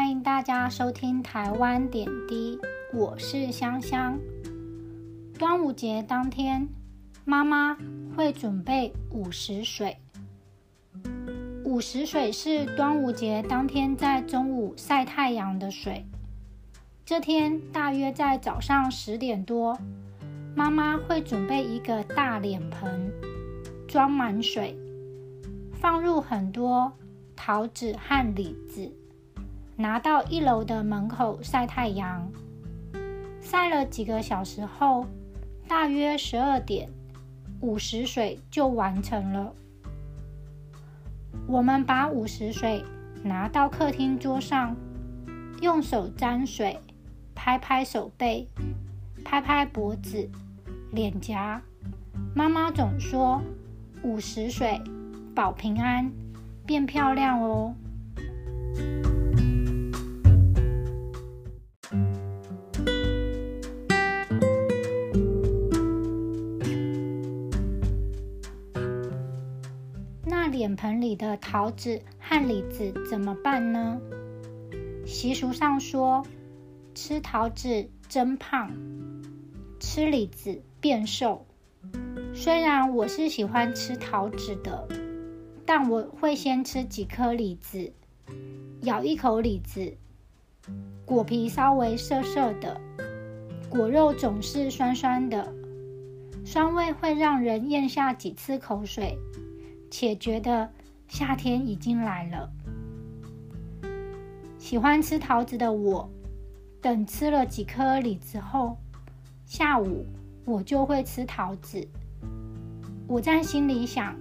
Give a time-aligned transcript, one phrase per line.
[0.00, 2.58] 欢迎大家收听台湾点滴，
[2.94, 4.18] 我是香香。
[5.38, 6.66] 端午节当天，
[7.26, 7.76] 妈妈
[8.16, 9.98] 会准备午时水。
[11.66, 16.06] 午时水是端午节当天在中午晒太阳的水。
[17.04, 19.78] 这天大约在早上十点多，
[20.56, 23.12] 妈妈会准备一个大脸盆，
[23.86, 24.74] 装满水，
[25.74, 26.90] 放入很多
[27.36, 28.90] 桃子和李子。
[29.80, 32.30] 拿到一楼的门口晒太阳，
[33.40, 35.06] 晒了几个小时后，
[35.66, 36.90] 大约十二点，
[37.62, 39.54] 午时水就完成了。
[41.46, 42.84] 我们把午时水
[43.24, 44.76] 拿到客厅桌上，
[45.62, 46.78] 用手沾水，
[47.34, 48.46] 拍拍手背，
[49.24, 50.28] 拍拍脖子、
[50.92, 51.62] 脸颊。
[52.34, 53.40] 妈妈总说，
[54.02, 54.78] 午时水
[55.34, 56.12] 保平安，
[56.66, 57.74] 变漂亮哦。
[70.50, 74.00] 脸盆里的桃子和李子怎么办呢？
[75.06, 76.26] 习俗上说，
[76.92, 78.72] 吃桃子增胖，
[79.78, 81.46] 吃李子变瘦。
[82.34, 84.88] 虽然我是喜欢吃桃子的，
[85.64, 87.92] 但我会先吃几颗李子，
[88.82, 89.96] 咬一口李子，
[91.04, 92.80] 果皮稍微涩涩的，
[93.68, 95.54] 果肉总是酸酸的，
[96.44, 99.16] 酸味会让人咽下几次口水。
[99.90, 100.70] 且觉得
[101.08, 102.50] 夏天已经来了。
[104.58, 106.08] 喜欢吃桃子的我，
[106.80, 108.78] 等吃了几颗李子后，
[109.44, 110.06] 下午
[110.44, 111.88] 我就会吃桃子。
[113.08, 114.14] 我在心里想：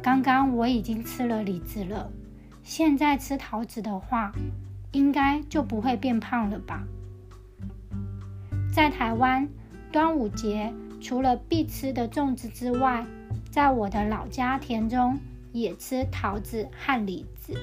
[0.00, 2.10] 刚刚我已经吃了李子了，
[2.62, 4.32] 现在吃桃子的话，
[4.92, 6.84] 应该就不会变胖了吧？
[8.72, 9.48] 在台湾，
[9.90, 13.06] 端午节除了必吃的粽子之外，
[13.50, 15.18] 在我的老家田中，
[15.52, 17.54] 也吃桃子和李子。